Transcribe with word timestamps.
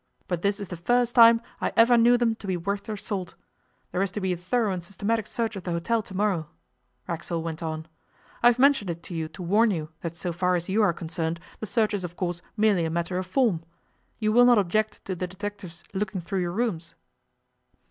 But 0.27 0.41
this 0.41 0.59
is 0.59 0.69
the 0.69 0.77
first 0.77 1.13
time 1.13 1.41
I 1.61 1.71
ever 1.77 1.95
knew 1.95 2.17
them 2.17 2.33
to 2.37 2.47
be 2.47 2.57
worth 2.57 2.85
their 2.85 2.97
salt. 2.97 3.35
There 3.91 4.01
is 4.01 4.09
to 4.13 4.19
be 4.19 4.33
a 4.33 4.35
thorough 4.35 4.71
and 4.71 4.83
systematic 4.83 5.27
search 5.27 5.55
of 5.55 5.61
the 5.61 5.73
hotel 5.73 6.01
to 6.01 6.17
morrow,' 6.17 6.49
Racksole 7.07 7.43
went 7.43 7.61
on. 7.61 7.87
'I 8.41 8.47
have 8.47 8.57
mentioned 8.57 8.89
it 8.89 9.03
to 9.03 9.13
you 9.13 9.27
to 9.27 9.43
warn 9.43 9.69
you 9.69 9.89
that 10.01 10.15
so 10.15 10.33
far 10.33 10.55
as 10.55 10.67
you 10.67 10.81
are 10.81 10.91
concerned 10.91 11.39
the 11.59 11.67
search 11.67 11.93
is 11.93 12.03
of 12.03 12.15
course 12.15 12.41
merely 12.57 12.85
a 12.85 12.89
matter 12.89 13.19
of 13.19 13.27
form. 13.27 13.61
You 14.17 14.31
will 14.31 14.45
not 14.45 14.57
object 14.57 15.05
to 15.05 15.13
the 15.13 15.27
detectives 15.27 15.83
looking 15.93 16.19
through 16.19 16.41
your 16.41 16.51
rooms? 16.51 16.95